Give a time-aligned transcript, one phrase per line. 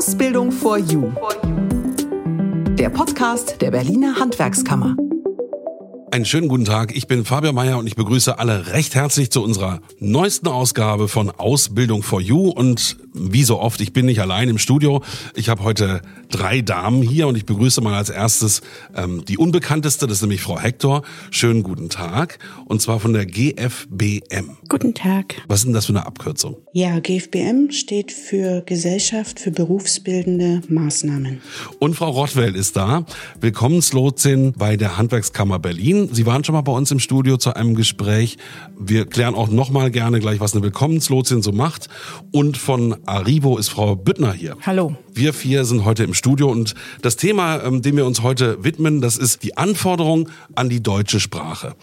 [0.00, 1.12] Ausbildung for You.
[2.78, 4.96] Der Podcast der Berliner Handwerkskammer.
[6.10, 9.42] Einen schönen guten Tag, ich bin Fabian Meyer und ich begrüße alle recht herzlich zu
[9.42, 12.48] unserer neuesten Ausgabe von Ausbildung for You.
[12.48, 15.02] Und wie so oft, ich bin nicht allein im Studio.
[15.34, 18.60] Ich habe heute drei Damen hier und ich begrüße mal als erstes
[18.94, 21.02] ähm, die unbekannteste, das ist nämlich Frau Hector.
[21.30, 22.38] Schönen guten Tag.
[22.66, 24.56] Und zwar von der GFBM.
[24.68, 25.42] Guten Tag.
[25.48, 26.56] Was ist denn das für eine Abkürzung?
[26.72, 31.40] Ja, GFBM steht für Gesellschaft für berufsbildende Maßnahmen.
[31.78, 33.04] Und Frau Rottwell ist da.
[33.40, 36.10] Willkommenslotsin bei der Handwerkskammer Berlin.
[36.12, 38.38] Sie waren schon mal bei uns im Studio zu einem Gespräch.
[38.78, 41.88] Wir klären auch noch mal gerne gleich, was eine Willkommenslotsin so macht.
[42.30, 44.56] Und von Arrivo ist Frau Büttner hier.
[44.64, 44.96] Hallo.
[45.12, 49.00] Wir vier sind heute im Studio und das Thema, ähm, dem wir uns heute widmen,
[49.00, 51.74] das ist die Anforderung an die deutsche Sprache.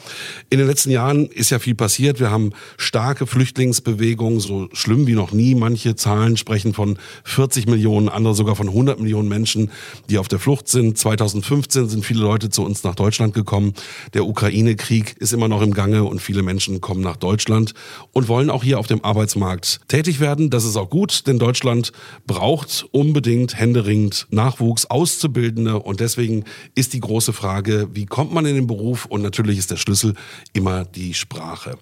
[0.49, 2.19] In den letzten Jahren ist ja viel passiert.
[2.19, 5.55] Wir haben starke Flüchtlingsbewegungen, so schlimm wie noch nie.
[5.55, 9.71] Manche Zahlen sprechen von 40 Millionen, andere sogar von 100 Millionen Menschen,
[10.09, 10.97] die auf der Flucht sind.
[10.97, 13.73] 2015 sind viele Leute zu uns nach Deutschland gekommen.
[14.13, 17.73] Der Ukraine-Krieg ist immer noch im Gange und viele Menschen kommen nach Deutschland
[18.13, 20.49] und wollen auch hier auf dem Arbeitsmarkt tätig werden.
[20.49, 21.91] Das ist auch gut, denn Deutschland
[22.25, 28.55] braucht unbedingt händeringend Nachwuchs, Auszubildende und deswegen ist die große Frage, wie kommt man in
[28.55, 30.13] den Beruf und natürlich ist der Schlüssel
[30.53, 31.77] immer die Sprache.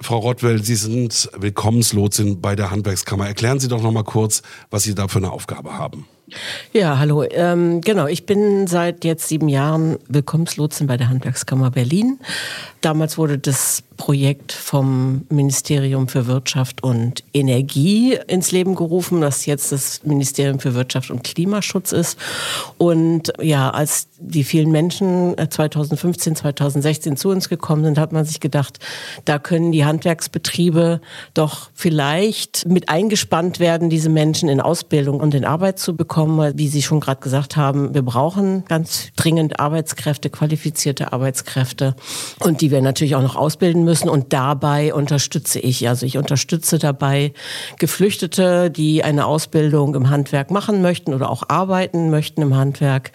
[0.00, 3.26] Frau Rottwell, Sie sind Willkommenslotsin bei der Handwerkskammer.
[3.26, 6.06] Erklären Sie doch noch mal kurz, was Sie da für eine Aufgabe haben.
[6.72, 7.24] Ja, hallo.
[7.30, 12.18] Ähm, genau, ich bin seit jetzt sieben Jahren Willkommenslotsin bei der Handwerkskammer Berlin.
[12.80, 19.72] Damals wurde das Projekt vom Ministerium für Wirtschaft und Energie ins Leben gerufen, das jetzt
[19.72, 22.18] das Ministerium für Wirtschaft und Klimaschutz ist.
[22.78, 28.24] Und ja, als die vielen Menschen 2015, äh, 2016 zu uns gekommen sind, hat man
[28.24, 28.78] sich gedacht,
[29.24, 31.00] da können die Handwerksbetriebe
[31.34, 36.52] doch vielleicht mit eingespannt werden, diese Menschen in Ausbildung und in Arbeit zu bekommen.
[36.56, 41.94] Wie Sie schon gerade gesagt haben, wir brauchen ganz dringend Arbeitskräfte, qualifizierte Arbeitskräfte
[42.40, 44.08] und die wir natürlich auch noch ausbilden müssen.
[44.08, 47.32] Und dabei unterstütze ich, also ich unterstütze dabei
[47.78, 53.12] Geflüchtete, die eine Ausbildung im Handwerk machen möchten oder auch arbeiten möchten im Handwerk,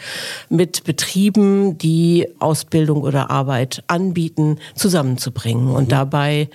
[0.50, 5.68] mit Betrieben, die Ausbildung oder Arbeit anbieten, zusammenzubringen.
[5.72, 5.90] Und mhm.
[5.90, 6.50] dabei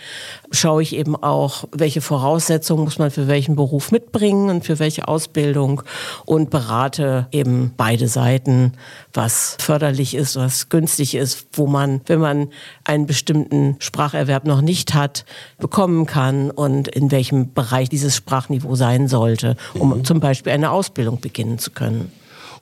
[0.50, 5.08] schaue ich eben auch, welche Voraussetzungen muss man für welchen Beruf mitbringen und für welche
[5.08, 5.82] Ausbildung
[6.24, 8.72] und berate eben beide Seiten,
[9.12, 12.48] was förderlich ist, was günstig ist, wo man, wenn man
[12.84, 15.26] einen bestimmten Spracherwerb noch nicht hat,
[15.58, 20.04] bekommen kann und in welchem Bereich dieses Sprachniveau sein sollte, um mhm.
[20.06, 22.10] zum Beispiel eine Ausbildung beginnen zu können.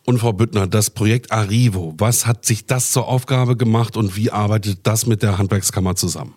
[0.08, 4.30] Und Frau Büttner, das Projekt Arrivo, was hat sich das zur Aufgabe gemacht und wie
[4.30, 6.34] arbeitet das mit der Handwerkskammer zusammen?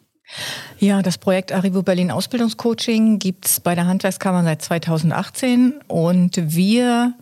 [0.77, 7.13] Ja, das Projekt Arrivo Berlin Ausbildungscoaching gibt es bei der Handwerkskammer seit 2018 und wir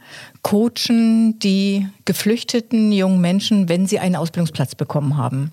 [0.42, 5.52] coachen die geflüchteten jungen Menschen, wenn sie einen Ausbildungsplatz bekommen haben.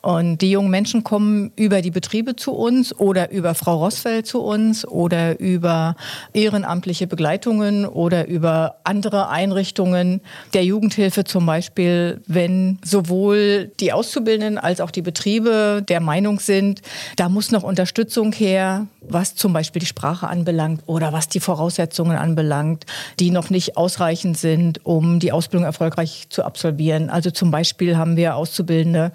[0.00, 4.40] Und die jungen Menschen kommen über die Betriebe zu uns oder über Frau Rossfeld zu
[4.40, 5.94] uns oder über
[6.32, 10.20] ehrenamtliche Begleitungen oder über andere Einrichtungen
[10.54, 16.82] der Jugendhilfe zum Beispiel, wenn sowohl die Auszubildenden als auch die Betriebe der Meinung sind,
[17.16, 22.16] da muss noch Unterstützung her, was zum Beispiel die Sprache anbelangt oder was die Voraussetzungen
[22.16, 22.86] anbelangt,
[23.20, 23.76] die noch nicht
[24.22, 27.10] ausreichend sind, um die Ausbildung erfolgreich zu absolvieren.
[27.10, 29.12] Also zum Beispiel haben wir Auszubildende,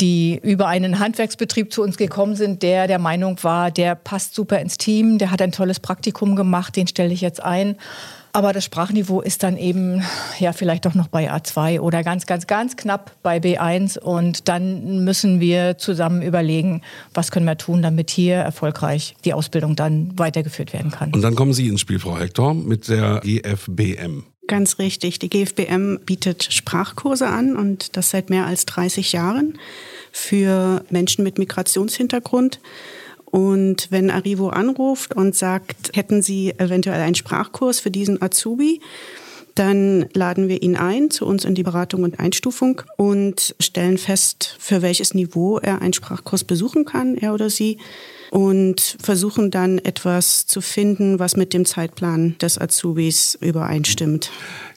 [0.00, 4.58] die über einen Handwerksbetrieb zu uns gekommen sind, der der Meinung war, der passt super
[4.60, 7.76] ins Team, der hat ein tolles Praktikum gemacht, den stelle ich jetzt ein.
[8.32, 10.02] Aber das Sprachniveau ist dann eben
[10.38, 13.98] ja vielleicht doch noch bei A2 oder ganz, ganz, ganz knapp bei B1.
[13.98, 19.74] Und dann müssen wir zusammen überlegen, was können wir tun, damit hier erfolgreich die Ausbildung
[19.74, 21.12] dann weitergeführt werden kann.
[21.12, 24.24] Und dann kommen Sie ins Spiel, Frau Hector, mit der GFBM.
[24.50, 25.20] Ganz richtig.
[25.20, 29.56] Die GFBM bietet Sprachkurse an und das seit mehr als 30 Jahren
[30.10, 32.58] für Menschen mit Migrationshintergrund.
[33.26, 38.80] Und wenn Arrivo anruft und sagt, hätten Sie eventuell einen Sprachkurs für diesen Azubi,
[39.54, 44.56] dann laden wir ihn ein zu uns in die Beratung und Einstufung und stellen fest,
[44.58, 47.78] für welches Niveau er einen Sprachkurs besuchen kann, er oder sie
[48.30, 54.30] und versuchen dann etwas zu finden, was mit dem Zeitplan des Azubis übereinstimmt.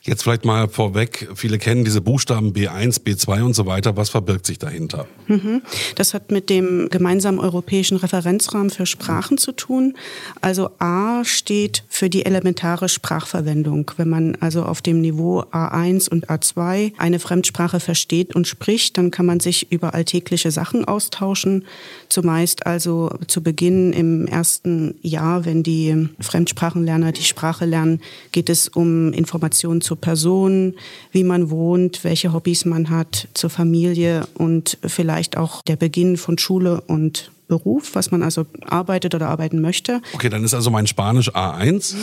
[0.05, 3.95] Jetzt vielleicht mal vorweg, viele kennen diese Buchstaben B1, B2 und so weiter.
[3.95, 5.07] Was verbirgt sich dahinter?
[5.27, 5.61] Mhm.
[5.95, 9.95] Das hat mit dem gemeinsamen europäischen Referenzrahmen für Sprachen zu tun.
[10.41, 13.91] Also A steht für die elementare Sprachverwendung.
[13.97, 19.11] Wenn man also auf dem Niveau A1 und A2 eine Fremdsprache versteht und spricht, dann
[19.11, 21.65] kann man sich über alltägliche Sachen austauschen.
[22.09, 27.99] Zumeist also zu zu Beginn im ersten Jahr, wenn die Fremdsprachenlerner die Sprache lernen,
[28.31, 30.73] geht es um Informationen zur Person,
[31.11, 36.39] wie man wohnt, welche Hobbys man hat, zur Familie und vielleicht auch der Beginn von
[36.39, 40.01] Schule und Beruf, was man also arbeitet oder arbeiten möchte.
[40.13, 41.93] Okay, dann ist also mein Spanisch A1.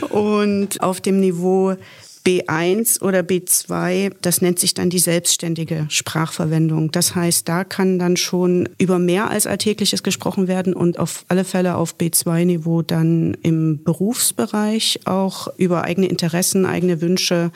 [0.10, 1.76] und auf dem Niveau
[2.24, 6.92] B1 oder B2, das nennt sich dann die selbstständige Sprachverwendung.
[6.92, 11.44] Das heißt, da kann dann schon über mehr als Alltägliches gesprochen werden und auf alle
[11.44, 17.50] Fälle auf B2-Niveau dann im Berufsbereich auch über eigene Interessen, eigene Wünsche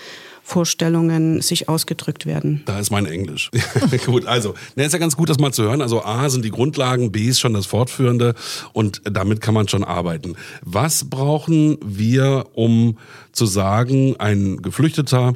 [0.47, 2.63] Vorstellungen sich ausgedrückt werden.
[2.67, 3.51] Da ist mein Englisch.
[4.07, 5.83] gut, also, ne, ist ja ganz gut, das mal zu hören.
[5.83, 8.37] Also A sind die Grundlagen, B ist schon das Fortführende
[8.73, 10.37] und damit kann man schon arbeiten.
[10.63, 12.97] Was brauchen wir, um
[13.33, 15.35] zu sagen, ein Geflüchteter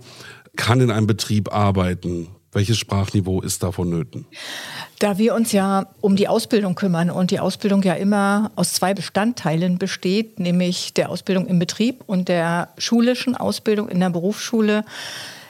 [0.54, 2.28] kann in einem Betrieb arbeiten?
[2.52, 4.26] Welches Sprachniveau ist da vonnöten?
[4.98, 8.92] Da wir uns ja um die Ausbildung kümmern und die Ausbildung ja immer aus zwei
[8.92, 14.84] Bestandteilen besteht, nämlich der Ausbildung im Betrieb und der schulischen Ausbildung in der Berufsschule,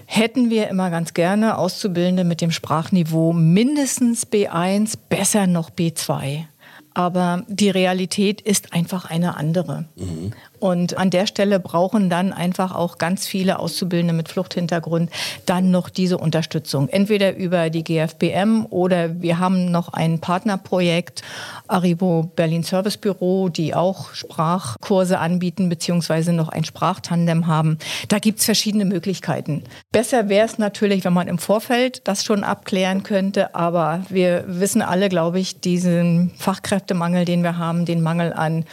[0.04, 6.44] hätten wir immer ganz gerne Auszubildende mit dem Sprachniveau mindestens B1, besser noch B2.
[6.92, 9.86] Aber die Realität ist einfach eine andere.
[9.96, 10.32] Mhm.
[10.60, 15.10] Und an der Stelle brauchen dann einfach auch ganz viele Auszubildende mit Fluchthintergrund
[15.46, 16.88] dann noch diese Unterstützung.
[16.88, 21.22] Entweder über die GFBM oder wir haben noch ein Partnerprojekt,
[21.66, 27.78] Aribo Berlin Service Büro, die auch Sprachkurse anbieten, beziehungsweise noch ein Sprachtandem haben.
[28.08, 29.64] Da gibt's verschiedene Möglichkeiten.
[29.92, 34.82] Besser wäre es natürlich, wenn man im Vorfeld das schon abklären könnte, aber wir wissen
[34.82, 38.64] alle, glaube ich, diesen Fachkräftemangel, den wir haben, den Mangel an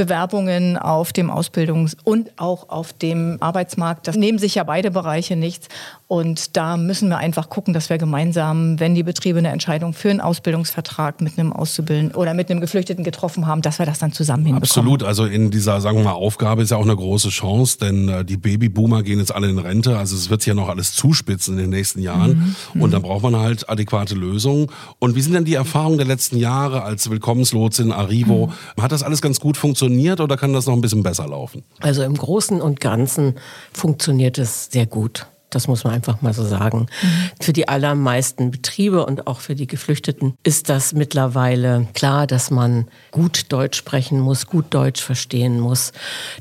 [0.00, 4.08] Bewerbungen auf dem Ausbildungs- und auch auf dem Arbeitsmarkt.
[4.08, 5.68] Das nehmen sich ja beide Bereiche nichts.
[6.08, 10.08] Und da müssen wir einfach gucken, dass wir gemeinsam, wenn die Betriebe eine Entscheidung für
[10.08, 14.12] einen Ausbildungsvertrag mit einem Auszubildenden oder mit einem Geflüchteten getroffen haben, dass wir das dann
[14.12, 14.62] zusammen hinbekommen.
[14.62, 15.02] Absolut.
[15.02, 18.24] Also in dieser, sagen wir mal, Aufgabe ist ja auch eine große Chance, denn äh,
[18.24, 19.98] die Babyboomer gehen jetzt alle in Rente.
[19.98, 22.56] Also es wird sich ja noch alles zuspitzen in den nächsten Jahren.
[22.74, 22.82] Mhm.
[22.82, 24.68] Und dann braucht man halt adäquate Lösungen.
[24.98, 28.50] Und wie sind denn die Erfahrungen der letzten Jahre als Willkommenslotsin Arrivo?
[28.76, 28.82] Mhm.
[28.82, 29.89] Hat das alles ganz gut funktioniert
[30.20, 31.64] oder kann das noch ein bisschen besser laufen?
[31.80, 33.34] Also im Großen und Ganzen
[33.72, 35.26] funktioniert es sehr gut.
[35.50, 36.86] Das muss man einfach mal so sagen.
[37.02, 37.30] Mhm.
[37.40, 42.86] Für die allermeisten Betriebe und auch für die Geflüchteten ist das mittlerweile klar, dass man
[43.10, 45.92] gut Deutsch sprechen muss, gut Deutsch verstehen muss,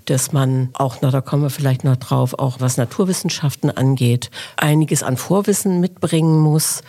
[0.06, 5.01] dass man auch, na, da kommen wir vielleicht noch drauf, auch was Naturwissenschaften angeht, einiges
[5.01, 6.83] an Vorwissen mitbringen muss.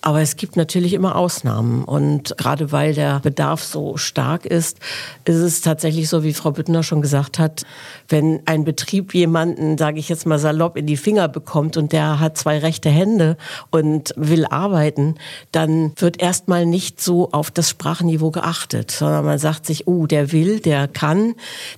[0.00, 1.84] Aber es gibt natürlich immer Ausnahmen.
[1.84, 4.78] Und gerade weil der Bedarf so stark ist,
[5.24, 7.64] ist es tatsächlich so, wie Frau Büttner schon gesagt hat,
[8.08, 11.92] wenn ein Betrieb jemanden, sage ich jetzt mal salopp, in die Finger bekommt, kommt und
[11.92, 13.38] der hat zwei rechte Hände
[13.70, 15.14] und will arbeiten,
[15.50, 20.30] dann wird erstmal nicht so auf das Sprachniveau geachtet, sondern man sagt sich, oh, der
[20.32, 21.34] will, der kann,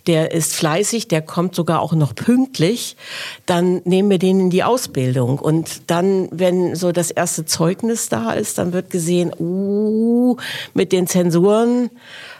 [0.08, 2.96] der ist fleißig, der kommt sogar auch noch pünktlich,
[3.46, 5.38] dann nehmen wir den in die Ausbildung.
[5.38, 10.36] Und dann, wenn so das erste Zeugnis da ist, dann wird gesehen, uh,
[10.74, 11.90] mit den Zensuren,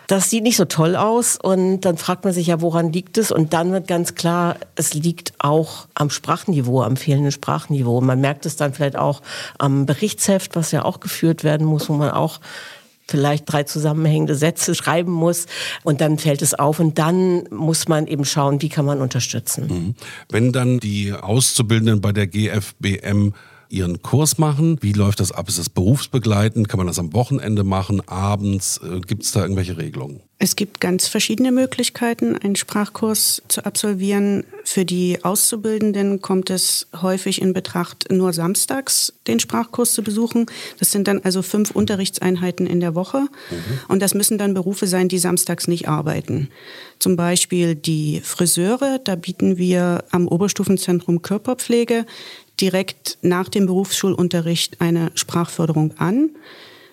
[0.07, 3.33] das sieht nicht so toll aus und dann fragt man sich ja, woran liegt es?
[3.33, 8.01] Und dann wird ganz klar, es liegt auch am Sprachniveau, am fehlenden Sprachniveau.
[8.01, 9.23] Man merkt es dann vielleicht auch
[9.59, 12.41] am Berichtsheft, was ja auch geführt werden muss, wo man auch
[13.09, 15.47] vielleicht drei zusammenhängende Sätze schreiben muss
[15.85, 19.67] und dann fällt es auf und dann muss man eben schauen, wie kann man unterstützen.
[19.67, 19.95] Mhm.
[20.29, 23.33] Wenn dann die Auszubildenden bei der GFBM
[23.69, 24.79] Ihren Kurs machen?
[24.81, 25.49] Wie läuft das ab?
[25.49, 26.69] Ist das berufsbegleitend?
[26.69, 28.81] Kann man das am Wochenende machen, abends?
[28.83, 30.21] Äh, gibt es da irgendwelche Regelungen?
[30.39, 34.45] Es gibt ganz verschiedene Möglichkeiten, einen Sprachkurs zu absolvieren.
[34.65, 40.45] Für die Auszubildenden kommt es häufig in Betracht, nur samstags den Sprachkurs zu besuchen.
[40.79, 43.21] Das sind dann also fünf Unterrichtseinheiten in der Woche.
[43.21, 43.79] Mhm.
[43.89, 46.51] Und das müssen dann Berufe sein, die samstags nicht arbeiten.
[46.99, 48.99] Zum Beispiel die Friseure.
[49.03, 52.05] Da bieten wir am Oberstufenzentrum Körperpflege
[52.61, 56.31] direkt nach dem Berufsschulunterricht eine Sprachförderung an.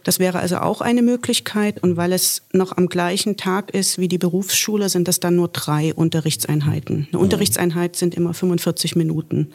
[0.04, 1.82] Das wäre also auch eine Möglichkeit.
[1.82, 5.48] Und weil es noch am gleichen Tag ist wie die Berufsschule, sind das dann nur
[5.48, 7.08] drei Unterrichtseinheiten.
[7.12, 9.52] Eine Unterrichtseinheit sind immer 45 Minuten.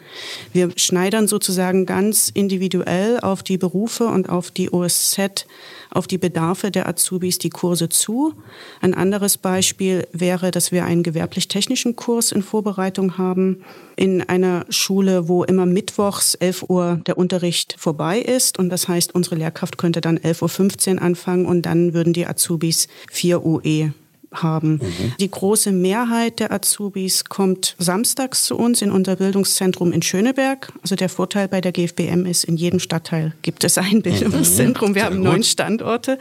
[0.53, 5.45] Wir schneidern sozusagen ganz individuell auf die Berufe und auf die OSZ
[5.91, 8.33] auf die Bedarfe der Azubis die Kurse zu.
[8.81, 13.63] Ein anderes Beispiel wäre, dass wir einen gewerblich-technischen Kurs in Vorbereitung haben
[13.95, 18.59] in einer Schule, wo immer mittwochs 11 Uhr der Unterricht vorbei ist.
[18.59, 22.87] Und das heißt, unsere Lehrkraft könnte dann 11.15 Uhr anfangen und dann würden die Azubis
[23.11, 23.93] 4 UE
[24.31, 24.73] haben.
[24.73, 25.13] Mhm.
[25.19, 30.71] Die große Mehrheit der Azubis kommt samstags zu uns in unser Bildungszentrum in Schöneberg.
[30.81, 34.95] Also der Vorteil bei der GFBM ist, in jedem Stadtteil gibt es ein Bildungszentrum.
[34.95, 36.19] Wir haben neun Standorte.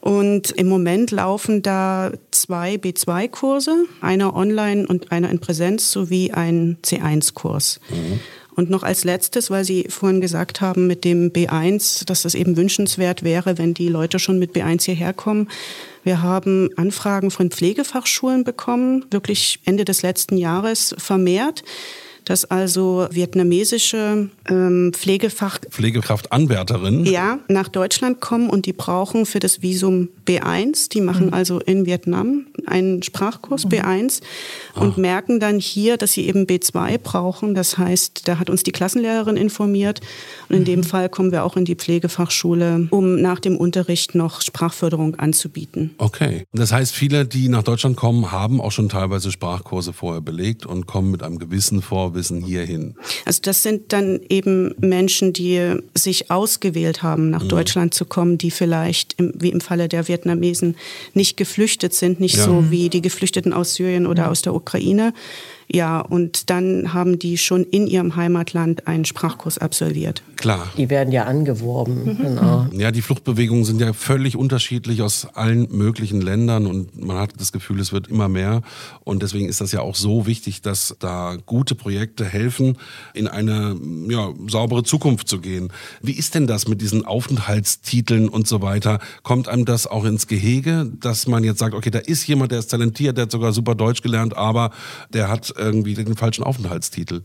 [0.00, 6.78] Und im Moment laufen da zwei B2-Kurse, einer online und einer in Präsenz sowie ein
[6.82, 7.80] C1-Kurs.
[7.90, 8.20] Mhm.
[8.60, 12.58] Und noch als letztes, weil Sie vorhin gesagt haben mit dem B1, dass das eben
[12.58, 15.48] wünschenswert wäre, wenn die Leute schon mit B1 hierher kommen.
[16.04, 21.64] Wir haben Anfragen von Pflegefachschulen bekommen, wirklich Ende des letzten Jahres vermehrt
[22.26, 29.62] dass also vietnamesische ähm, Pflegefach Pflegekraftanwärterinnen ja nach Deutschland kommen und die brauchen für das
[29.62, 30.90] Visum B1.
[30.90, 31.34] Die machen mhm.
[31.34, 33.70] also in Vietnam einen Sprachkurs mhm.
[33.70, 34.22] B1
[34.74, 35.00] und ah.
[35.00, 37.54] merken dann hier, dass sie eben B2 brauchen.
[37.54, 40.00] Das heißt, da hat uns die Klassenlehrerin informiert
[40.48, 40.66] und in mhm.
[40.66, 45.94] dem Fall kommen wir auch in die Pflegefachschule, um nach dem Unterricht noch Sprachförderung anzubieten.
[45.98, 50.64] Okay, das heißt, viele, die nach Deutschland kommen, haben auch schon teilweise Sprachkurse vorher belegt
[50.66, 52.94] und kommen mit einem gewissen Vorwissen Wissen hierhin?
[53.24, 57.48] Also das sind dann eben Menschen, die sich ausgewählt haben, nach mhm.
[57.48, 60.76] Deutschland zu kommen, die vielleicht, im, wie im Falle der Vietnamesen,
[61.14, 62.44] nicht geflüchtet sind, nicht ja.
[62.44, 64.30] so wie die Geflüchteten aus Syrien oder mhm.
[64.30, 65.12] aus der Ukraine,
[65.72, 70.22] ja, und dann haben die schon in ihrem Heimatland einen Sprachkurs absolviert.
[70.34, 70.66] Klar.
[70.76, 72.04] Die werden ja angeworben.
[72.04, 72.16] Mhm.
[72.16, 72.66] Genau.
[72.72, 77.52] Ja, die Fluchtbewegungen sind ja völlig unterschiedlich aus allen möglichen Ländern und man hat das
[77.52, 78.62] Gefühl, es wird immer mehr.
[79.04, 82.76] Und deswegen ist das ja auch so wichtig, dass da gute Projekte helfen,
[83.14, 83.76] in eine
[84.08, 85.72] ja, saubere Zukunft zu gehen.
[86.02, 88.98] Wie ist denn das mit diesen Aufenthaltstiteln und so weiter?
[89.22, 92.58] Kommt einem das auch ins Gehege, dass man jetzt sagt, okay, da ist jemand, der
[92.58, 94.70] ist talentiert, der hat sogar super Deutsch gelernt, aber
[95.12, 97.22] der hat irgendwie den falschen Aufenthaltstitel.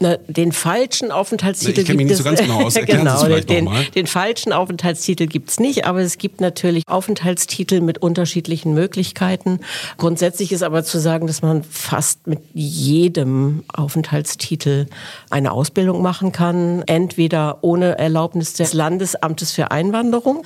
[0.00, 2.74] Na, den falschen Aufenthaltstitel ich mich nicht so ganz genau aus.
[2.74, 8.74] Genau, den, den falschen Aufenthaltstitel gibt es nicht, aber es gibt natürlich Aufenthaltstitel mit unterschiedlichen
[8.74, 9.58] Möglichkeiten.
[9.96, 14.86] Grundsätzlich ist aber zu sagen, dass man fast mit jedem Aufenthaltstitel
[15.30, 20.44] eine Ausbildung machen kann, entweder ohne Erlaubnis des Landesamtes für Einwanderung.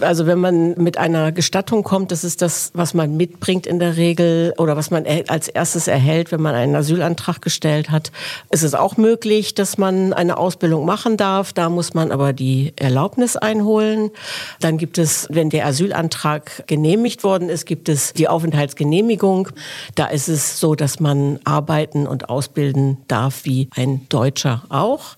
[0.00, 3.98] Also wenn man mit einer Gestattung kommt, das ist das, was man mitbringt in der
[3.98, 8.10] Regel oder was man als erstes erhält, wenn man einen Asylantrag gestellt hat,
[8.50, 11.52] ist es auch möglich, dass man eine Ausbildung machen darf.
[11.52, 14.10] Da muss man aber die Erlaubnis einholen.
[14.60, 19.48] Dann gibt es, wenn der Asylantrag genehmigt worden ist, gibt es die Aufenthaltsgenehmigung.
[19.94, 25.16] Da ist es so, dass man arbeiten und ausbilden darf wie ein Deutscher auch.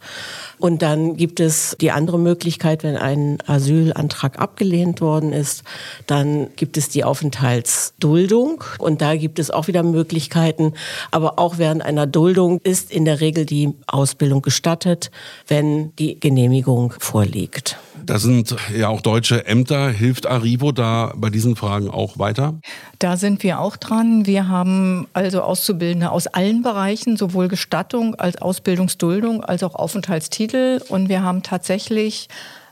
[0.59, 5.64] Und dann gibt es die andere Möglichkeit, wenn ein Asylantrag abgelehnt worden ist,
[6.06, 8.64] dann gibt es die Aufenthaltsduldung.
[8.78, 10.73] Und da gibt es auch wieder Möglichkeiten.
[11.11, 15.11] Aber auch während einer Duldung ist in der Regel die Ausbildung gestattet,
[15.46, 17.78] wenn die Genehmigung vorliegt.
[18.04, 19.90] Da sind ja auch deutsche Ämter.
[19.90, 22.54] Hilft Arrivo da bei diesen Fragen auch weiter?
[22.99, 24.26] Da sind wir auch dran.
[24.26, 30.80] Wir haben also Auszubildende aus allen Bereichen, sowohl Gestattung als Ausbildungsduldung als auch Aufenthaltstitel.
[30.88, 32.28] Und wir haben tatsächlich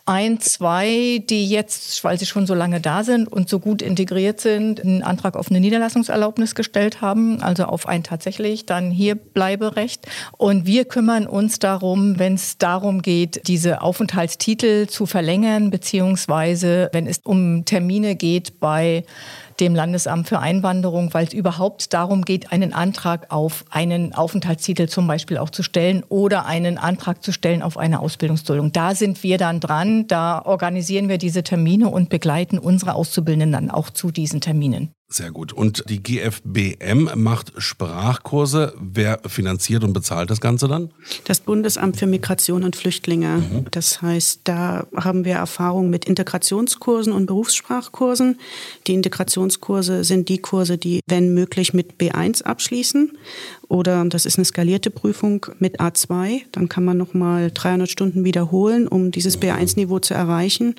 [0.07, 4.39] ein, zwei, die jetzt, weil sie schon so lange da sind und so gut integriert
[4.39, 10.07] sind, einen Antrag auf eine Niederlassungserlaubnis gestellt haben, also auf ein tatsächlich dann hier Bleiberecht.
[10.37, 17.07] Und wir kümmern uns darum, wenn es darum geht, diese Aufenthaltstitel zu verlängern, beziehungsweise wenn
[17.07, 19.05] es um Termine geht bei
[19.61, 25.07] dem Landesamt für Einwanderung, weil es überhaupt darum geht, einen Antrag auf einen Aufenthaltstitel zum
[25.07, 28.73] Beispiel auch zu stellen oder einen Antrag zu stellen auf eine Ausbildungsduldung.
[28.73, 33.71] Da sind wir dann dran, da organisieren wir diese Termine und begleiten unsere Auszubildenden dann
[33.71, 34.91] auch zu diesen Terminen.
[35.15, 35.53] Sehr gut.
[35.53, 38.75] Und die GFBM macht Sprachkurse.
[38.81, 40.91] Wer finanziert und bezahlt das Ganze dann?
[41.23, 43.37] Das Bundesamt für Migration und Flüchtlinge.
[43.37, 43.67] Mhm.
[43.71, 48.41] Das heißt, da haben wir Erfahrung mit Integrationskursen und Berufssprachkursen.
[48.89, 53.13] Die Integrationskurse sind die Kurse, die, wenn möglich, mit B1 abschließen.
[53.69, 56.43] Oder das ist eine skalierte Prüfung mit A2.
[56.53, 60.75] Dann kann man nochmal 300 Stunden wiederholen, um dieses B1-Niveau zu erreichen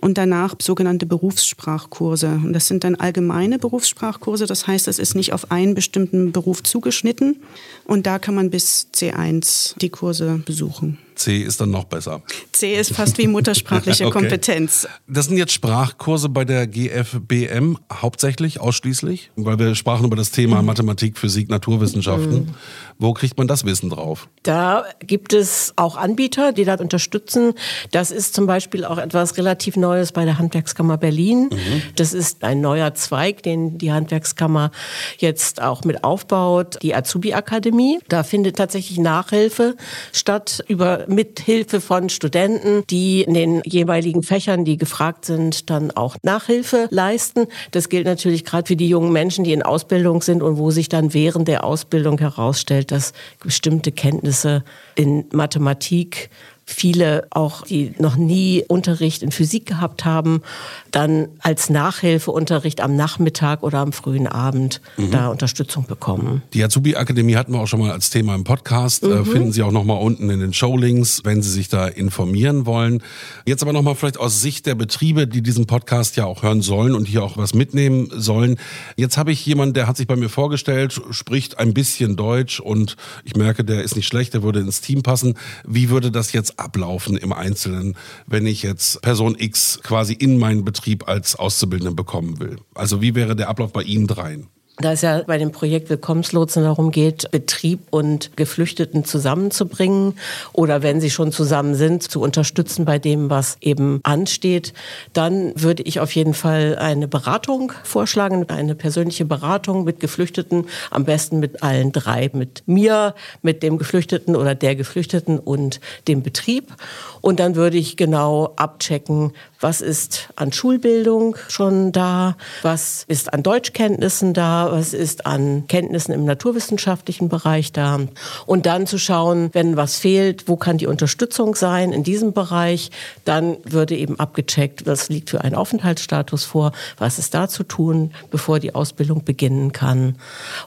[0.00, 2.40] und danach sogenannte Berufssprachkurse.
[2.44, 6.62] Und das sind dann allgemeine Berufssprachkurse, das heißt, es ist nicht auf einen bestimmten Beruf
[6.62, 7.40] zugeschnitten
[7.84, 10.98] und da kann man bis C1 die Kurse besuchen.
[11.16, 12.22] C ist dann noch besser.
[12.52, 14.20] C ist fast wie muttersprachliche okay.
[14.20, 14.86] Kompetenz.
[15.08, 20.60] Das sind jetzt Sprachkurse bei der GFBM hauptsächlich, ausschließlich, weil wir sprachen über das Thema
[20.60, 20.66] mhm.
[20.66, 22.46] Mathematik, Physik, Naturwissenschaften.
[22.46, 22.54] Mhm.
[22.98, 24.28] Wo kriegt man das Wissen drauf?
[24.42, 27.54] Da gibt es auch Anbieter, die das unterstützen.
[27.90, 31.50] Das ist zum Beispiel auch etwas relativ Neues bei der Handwerkskammer Berlin.
[31.52, 31.82] Mhm.
[31.96, 34.70] Das ist ein neuer Zweig, den die Handwerkskammer
[35.18, 37.98] jetzt auch mit aufbaut, die Azubi-Akademie.
[38.08, 39.76] Da findet tatsächlich Nachhilfe
[40.12, 45.90] statt über mit Hilfe von Studenten, die in den jeweiligen Fächern, die gefragt sind, dann
[45.90, 47.46] auch Nachhilfe leisten.
[47.70, 50.88] Das gilt natürlich gerade für die jungen Menschen, die in Ausbildung sind und wo sich
[50.88, 56.30] dann während der Ausbildung herausstellt, dass bestimmte Kenntnisse in Mathematik
[56.66, 60.42] viele auch, die noch nie Unterricht in Physik gehabt haben,
[60.90, 65.12] dann als Nachhilfeunterricht am Nachmittag oder am frühen Abend mhm.
[65.12, 66.42] da Unterstützung bekommen.
[66.54, 69.04] Die Azubi-Akademie hatten wir auch schon mal als Thema im Podcast.
[69.04, 69.26] Äh, mhm.
[69.26, 73.00] finden Sie auch noch mal unten in den Showlinks, wenn Sie sich da informieren wollen.
[73.46, 76.62] Jetzt aber noch mal vielleicht aus Sicht der Betriebe, die diesen Podcast ja auch hören
[76.62, 78.56] sollen und hier auch was mitnehmen sollen.
[78.96, 82.96] Jetzt habe ich jemanden, der hat sich bei mir vorgestellt, spricht ein bisschen Deutsch und
[83.24, 85.34] ich merke, der ist nicht schlecht, der würde ins Team passen.
[85.64, 87.96] Wie würde das jetzt ablaufen im Einzelnen,
[88.26, 92.56] wenn ich jetzt Person X quasi in meinen Betrieb als Auszubildenden bekommen will?
[92.74, 94.48] Also wie wäre der Ablauf bei Ihnen dreien?
[94.78, 100.18] Da es ja bei dem Projekt Willkommenslotsen darum geht, Betrieb und Geflüchteten zusammenzubringen
[100.52, 104.74] oder wenn sie schon zusammen sind, zu unterstützen bei dem, was eben ansteht,
[105.14, 111.06] dann würde ich auf jeden Fall eine Beratung vorschlagen, eine persönliche Beratung mit Geflüchteten, am
[111.06, 116.74] besten mit allen drei, mit mir, mit dem Geflüchteten oder der Geflüchteten und dem Betrieb.
[117.22, 123.42] Und dann würde ich genau abchecken, was ist an Schulbildung schon da, was ist an
[123.42, 128.00] Deutschkenntnissen da, was ist an Kenntnissen im naturwissenschaftlichen Bereich da.
[128.46, 132.90] Und dann zu schauen, wenn was fehlt, wo kann die Unterstützung sein in diesem Bereich.
[133.24, 138.12] Dann würde eben abgecheckt, was liegt für einen Aufenthaltsstatus vor, was ist da zu tun,
[138.30, 140.16] bevor die Ausbildung beginnen kann.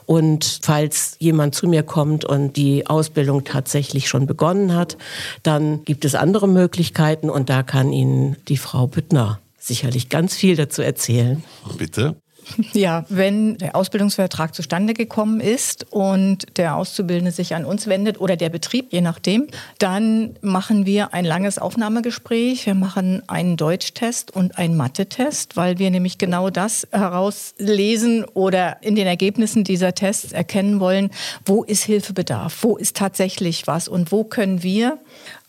[0.06, 4.96] Und falls jemand zu mir kommt und die Ausbildung tatsächlich schon begonnen hat,
[5.42, 10.56] dann gibt es andere Möglichkeiten und da kann Ihnen die Frau Büttner sicherlich ganz viel
[10.56, 11.42] dazu erzählen.
[11.78, 12.16] Bitte.
[12.72, 18.36] Ja, wenn der Ausbildungsvertrag zustande gekommen ist und der Auszubildende sich an uns wendet oder
[18.36, 19.46] der Betrieb, je nachdem,
[19.78, 22.66] dann machen wir ein langes Aufnahmegespräch.
[22.66, 28.96] Wir machen einen Deutschtest und einen Mathe-Test, weil wir nämlich genau das herauslesen oder in
[28.96, 31.10] den Ergebnissen dieser Tests erkennen wollen,
[31.44, 34.98] wo ist Hilfebedarf, wo ist tatsächlich was und wo können wir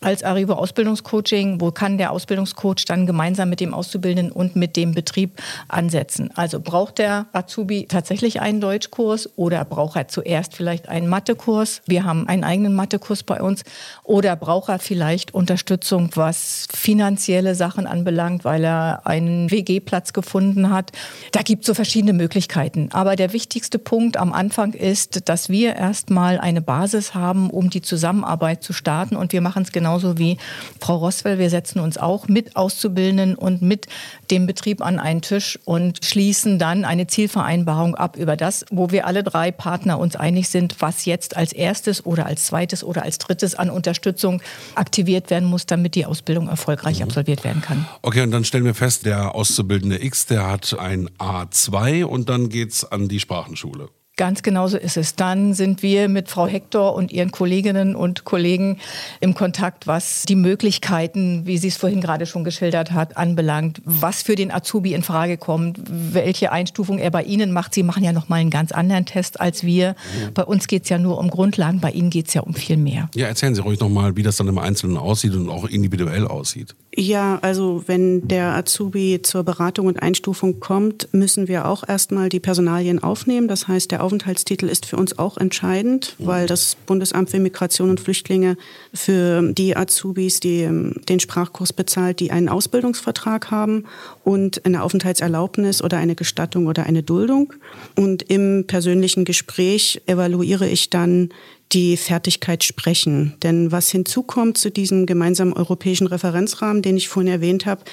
[0.04, 4.96] als Arrivo Ausbildungscoaching, wo kann der Ausbildungscoach dann gemeinsam mit dem Auszubildenden und mit dem
[4.96, 6.32] Betrieb ansetzen?
[6.34, 11.84] Also braucht der Azubi tatsächlich einen Deutschkurs oder braucht er zuerst vielleicht einen Mathekurs?
[11.86, 13.64] Wir haben einen eigenen Mathekurs bei uns.
[14.04, 20.92] Oder braucht er vielleicht Unterstützung, was finanzielle Sachen anbelangt, weil er einen WG-Platz gefunden hat?
[21.32, 22.90] Da gibt es so verschiedene Möglichkeiten.
[22.92, 27.84] Aber der wichtigste Punkt am Anfang ist, dass wir erstmal eine Basis haben, um die
[27.84, 29.16] Zusammenarbeit zu starten.
[29.16, 30.38] Und wir machen es genau genauso wie
[30.80, 31.38] Frau Roswell.
[31.38, 33.88] Wir setzen uns auch mit Auszubildenden und mit
[34.30, 39.06] dem Betrieb an einen Tisch und schließen dann eine Zielvereinbarung ab über das, wo wir
[39.06, 43.18] alle drei Partner uns einig sind, was jetzt als erstes oder als zweites oder als
[43.18, 44.42] drittes an Unterstützung
[44.76, 47.04] aktiviert werden muss, damit die Ausbildung erfolgreich mhm.
[47.04, 47.86] absolviert werden kann.
[48.02, 52.48] Okay, und dann stellen wir fest, der Auszubildende X, der hat ein A2 und dann
[52.48, 53.90] geht es an die Sprachenschule.
[54.22, 55.16] Ganz genau so ist es.
[55.16, 58.78] Dann sind wir mit Frau Hector und ihren Kolleginnen und Kollegen
[59.20, 64.22] im Kontakt, was die Möglichkeiten, wie sie es vorhin gerade schon geschildert hat, anbelangt, was
[64.22, 67.74] für den Azubi in Frage kommt, welche Einstufung er bei Ihnen macht.
[67.74, 69.96] Sie machen ja noch mal einen ganz anderen Test als wir.
[69.96, 70.34] Mhm.
[70.36, 72.78] Bei uns geht es ja nur um Grundlagen, bei Ihnen geht es ja um viel
[72.78, 73.10] mehr.
[73.16, 76.28] Ja, erzählen Sie ruhig noch mal, wie das dann im Einzelnen aussieht und auch individuell
[76.28, 76.76] aussieht.
[76.94, 82.42] Ja, also wenn der Azubi zur Beratung und Einstufung kommt, müssen wir auch erstmal die
[82.42, 83.48] Personalien aufnehmen.
[83.48, 88.02] Das heißt, der Aufenthaltstitel ist für uns auch entscheidend, weil das Bundesamt für Migration und
[88.02, 88.58] Flüchtlinge
[88.94, 93.86] für die Azubis, die ähm, den Sprachkurs bezahlt, die einen Ausbildungsvertrag haben
[94.26, 97.54] und eine Aufenthaltserlaubnis oder eine Gestattung oder eine Duldung.
[97.96, 101.30] Und im persönlichen Gespräch evaluiere ich dann
[101.74, 103.34] die Fertigkeit sprechen.
[103.44, 107.84] Denn was hinzukommt zu diesem gemeinsamen europäischen Referenzrahmen, den ich vorhin erwähnt habe,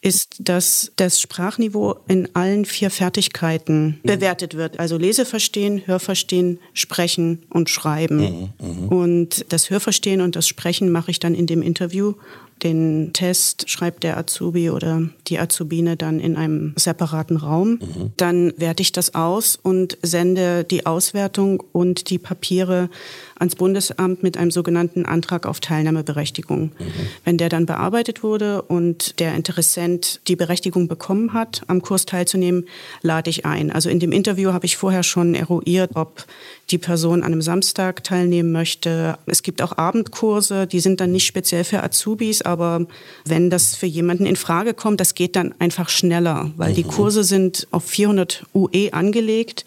[0.00, 4.06] ist, dass das Sprachniveau in allen vier Fertigkeiten mhm.
[4.06, 4.78] bewertet wird.
[4.78, 8.18] Also Leseverstehen, Hörverstehen, Sprechen und Schreiben.
[8.18, 8.94] Mhm, mh.
[8.94, 12.14] Und das Hörverstehen und das Sprechen mache ich dann in dem Interview
[12.62, 17.78] den Test schreibt der Azubi oder die Azubine dann in einem separaten Raum.
[17.80, 18.12] Mhm.
[18.16, 22.90] Dann werte ich das aus und sende die Auswertung und die Papiere
[23.38, 26.72] ans Bundesamt mit einem sogenannten Antrag auf Teilnahmeberechtigung.
[26.78, 26.92] Mhm.
[27.24, 32.66] Wenn der dann bearbeitet wurde und der Interessent die Berechtigung bekommen hat, am Kurs teilzunehmen,
[33.02, 33.70] lade ich ein.
[33.70, 36.24] Also in dem Interview habe ich vorher schon eruiert, ob
[36.70, 39.18] die Person an einem Samstag teilnehmen möchte.
[39.26, 42.86] Es gibt auch Abendkurse, die sind dann nicht speziell für Azubis, aber
[43.24, 46.88] wenn das für jemanden in Frage kommt, das geht dann einfach schneller, weil die mhm.
[46.88, 49.64] Kurse sind auf 400 UE angelegt.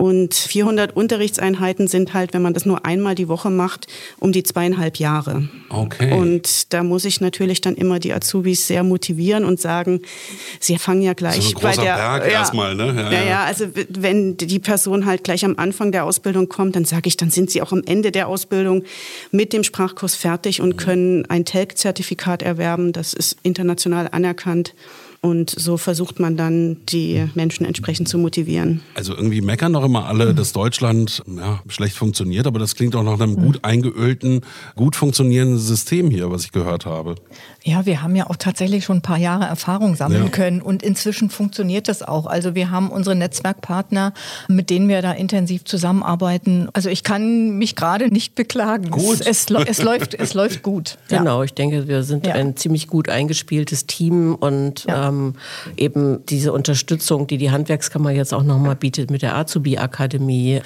[0.00, 3.86] Und 400 Unterrichtseinheiten sind halt, wenn man das nur einmal die Woche macht,
[4.18, 5.50] um die zweieinhalb Jahre.
[5.68, 6.14] Okay.
[6.14, 10.00] Und da muss ich natürlich dann immer die Azubis sehr motivieren und sagen,
[10.58, 12.94] sie fangen ja gleich so ein bei der Berg ja, erstmal, ne?
[12.96, 13.44] Ja, Ja, ja.
[13.44, 17.28] also wenn die Person halt gleich am Anfang der Ausbildung kommt, dann sage ich, dann
[17.28, 18.84] sind sie auch am Ende der Ausbildung
[19.32, 22.94] mit dem Sprachkurs fertig und können ein TELC-Zertifikat erwerben.
[22.94, 24.72] Das ist international anerkannt.
[25.22, 28.80] Und so versucht man dann, die Menschen entsprechend zu motivieren.
[28.94, 33.02] Also irgendwie meckern doch immer alle, dass Deutschland ja, schlecht funktioniert, aber das klingt auch
[33.02, 34.40] nach einem gut eingeölten,
[34.76, 37.16] gut funktionierenden System hier, was ich gehört habe.
[37.62, 40.28] Ja, wir haben ja auch tatsächlich schon ein paar Jahre Erfahrung sammeln Ja.
[40.30, 42.24] können und inzwischen funktioniert das auch.
[42.24, 44.14] Also wir haben unsere Netzwerkpartner,
[44.48, 46.68] mit denen wir da intensiv zusammenarbeiten.
[46.72, 48.90] Also ich kann mich gerade nicht beklagen.
[48.90, 49.20] Gut.
[49.20, 50.96] Es, es, es läuft, es läuft gut.
[51.10, 51.18] Ja.
[51.18, 52.34] Genau, ich denke, wir sind Ja.
[52.34, 55.09] ein ziemlich gut eingespieltes Team und Ja.
[55.10, 55.34] Ähm,
[55.76, 60.62] eben diese Unterstützung, die die Handwerkskammer jetzt auch nochmal bietet mit der Azubi-Akademie.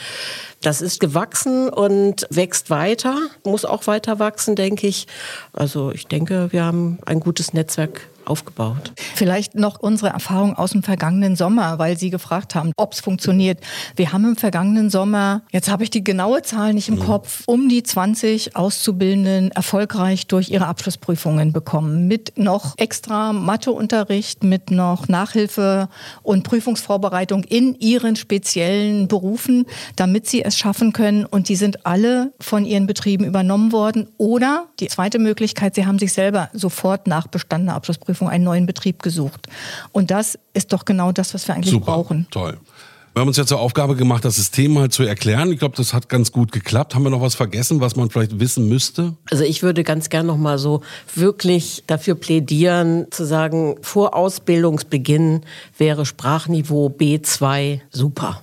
[0.63, 5.07] Das ist gewachsen und wächst weiter, muss auch weiter wachsen, denke ich.
[5.53, 8.93] Also ich denke, wir haben ein gutes Netzwerk aufgebaut.
[8.97, 13.61] Vielleicht noch unsere Erfahrung aus dem vergangenen Sommer, weil Sie gefragt haben, ob es funktioniert.
[13.97, 17.69] Wir haben im vergangenen Sommer, jetzt habe ich die genaue Zahl nicht im Kopf, um
[17.69, 22.09] die 20 Auszubildenden erfolgreich durch ihre Abschlussprüfungen bekommen.
[22.09, 25.89] Mit noch extra Matheunterricht, mit noch Nachhilfe
[26.23, 31.25] und Prüfungsvorbereitung in ihren speziellen Berufen, damit sie es schaffen können.
[31.25, 34.09] Und die sind alle von ihren Betrieben übernommen worden.
[34.17, 39.03] Oder die zweite Möglichkeit, sie haben sich selber sofort nach bestandener Abschlussprüfung einen neuen Betrieb
[39.03, 39.49] gesucht.
[39.93, 42.27] Und das ist doch genau das, was wir eigentlich Super, brauchen.
[42.31, 42.59] toll.
[43.15, 45.53] Wir haben uns jetzt zur Aufgabe gemacht, das System mal zu erklären.
[45.53, 46.97] Ich glaube, das hat ganz gut geklappt.
[46.97, 49.15] Haben wir noch was vergessen, was man vielleicht wissen müsste?
[49.31, 50.83] Also ich würde ganz gern noch mal so
[51.15, 55.43] wirklich dafür plädieren, zu sagen, vor Ausbildungsbeginn
[55.79, 58.43] wäre Sprachniveau B2 super.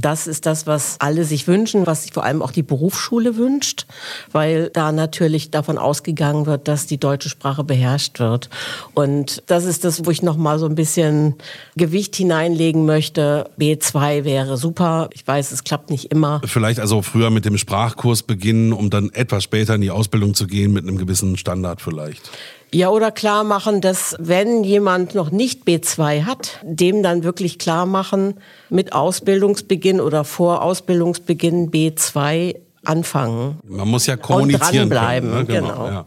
[0.00, 3.86] Das ist das, was alle sich wünschen, was sich vor allem auch die Berufsschule wünscht,
[4.32, 8.50] weil da natürlich davon ausgegangen wird, dass die deutsche Sprache beherrscht wird.
[8.94, 11.34] Und das ist das, wo ich noch mal so ein bisschen
[11.76, 13.50] Gewicht hineinlegen möchte.
[13.58, 15.10] B2 wäre super.
[15.12, 16.40] Ich weiß, es klappt nicht immer.
[16.44, 20.46] Vielleicht also früher mit dem Sprachkurs beginnen, um dann etwas später in die Ausbildung zu
[20.46, 22.30] gehen mit einem gewissen Standard vielleicht.
[22.74, 27.84] Ja, oder klar machen, dass wenn jemand noch nicht B2 hat, dem dann wirklich klar
[27.84, 33.58] machen, mit Ausbildungsbeginn oder vor Ausbildungsbeginn B2 anfangen.
[33.68, 35.46] Man muss ja kommunizieren dranbleiben, können.
[35.46, 35.60] Ne?
[35.60, 35.86] genau.
[35.86, 36.04] Ja.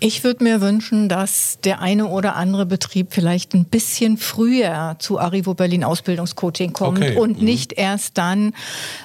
[0.00, 5.18] Ich würde mir wünschen, dass der eine oder andere Betrieb vielleicht ein bisschen früher zu
[5.18, 7.16] Arrivo Berlin Ausbildungscoaching kommt Okay.
[7.16, 7.44] und Mhm.
[7.44, 8.52] nicht erst dann,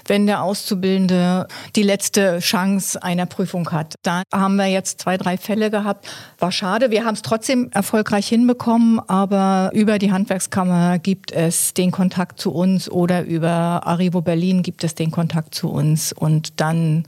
[0.07, 3.95] wenn der Auszubildende die letzte Chance einer Prüfung hat.
[4.03, 6.07] Da haben wir jetzt zwei, drei Fälle gehabt.
[6.39, 6.91] War schade.
[6.91, 12.51] Wir haben es trotzdem erfolgreich hinbekommen, aber über die Handwerkskammer gibt es den Kontakt zu
[12.51, 17.05] uns oder über Arrivo Berlin gibt es den Kontakt zu uns und dann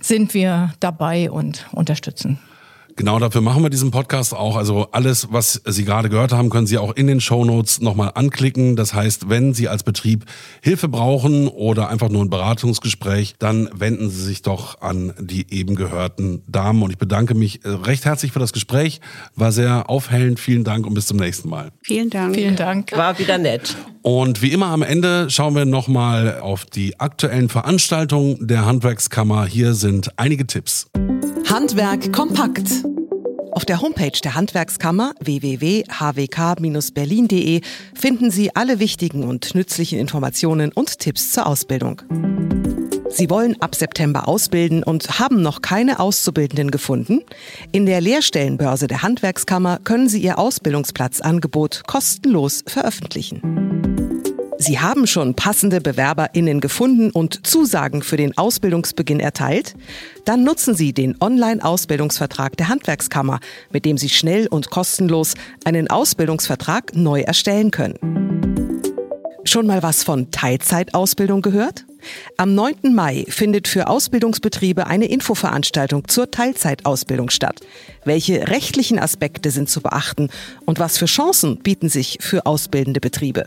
[0.00, 2.38] sind wir dabei und unterstützen.
[2.96, 4.56] Genau dafür machen wir diesen Podcast auch.
[4.56, 8.76] Also alles, was Sie gerade gehört haben, können Sie auch in den Shownotes nochmal anklicken.
[8.76, 10.26] Das heißt, wenn Sie als Betrieb
[10.60, 15.76] Hilfe brauchen oder einfach nur ein Beratungsgespräch, dann wenden Sie sich doch an die eben
[15.76, 16.82] gehörten Damen.
[16.82, 19.00] Und ich bedanke mich äh, recht herzlich für das Gespräch.
[19.34, 20.38] War sehr aufhellend.
[20.38, 21.70] Vielen Dank und bis zum nächsten Mal.
[21.82, 22.34] Vielen Dank.
[22.34, 22.92] Vielen Dank.
[22.92, 23.76] War wieder nett.
[24.02, 29.46] Und wie immer am Ende schauen wir nochmal auf die aktuellen Veranstaltungen der Handwerkskammer.
[29.46, 30.86] Hier sind einige Tipps.
[31.48, 32.68] Handwerk kompakt.
[33.52, 37.60] Auf der Homepage der Handwerkskammer www.hwk-berlin.de
[37.94, 42.00] finden Sie alle wichtigen und nützlichen Informationen und Tipps zur Ausbildung.
[43.12, 47.20] Sie wollen ab September ausbilden und haben noch keine Auszubildenden gefunden?
[47.72, 53.42] In der Lehrstellenbörse der Handwerkskammer können Sie Ihr Ausbildungsplatzangebot kostenlos veröffentlichen.
[54.58, 59.74] Sie haben schon passende BewerberInnen gefunden und Zusagen für den Ausbildungsbeginn erteilt?
[60.26, 63.40] Dann nutzen Sie den Online-Ausbildungsvertrag der Handwerkskammer,
[63.72, 68.59] mit dem Sie schnell und kostenlos einen Ausbildungsvertrag neu erstellen können.
[69.44, 71.84] Schon mal was von Teilzeitausbildung gehört?
[72.36, 72.94] Am 9.
[72.94, 77.60] Mai findet für Ausbildungsbetriebe eine Infoveranstaltung zur Teilzeitausbildung statt.
[78.04, 80.28] Welche rechtlichen Aspekte sind zu beachten
[80.66, 83.46] und was für Chancen bieten sich für ausbildende Betriebe?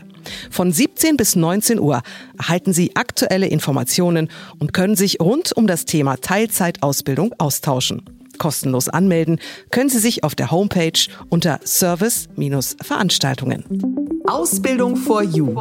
[0.50, 2.02] Von 17 bis 19 Uhr
[2.38, 8.02] erhalten Sie aktuelle Informationen und können sich rund um das Thema Teilzeitausbildung austauschen.
[8.38, 9.38] Kostenlos anmelden
[9.70, 14.13] können Sie sich auf der Homepage unter Service-Veranstaltungen.
[14.26, 15.54] Ausbildung for You.